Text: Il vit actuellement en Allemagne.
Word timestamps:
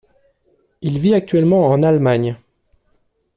Il 0.81 0.97
vit 0.97 1.13
actuellement 1.13 1.67
en 1.67 1.83
Allemagne. 1.83 2.35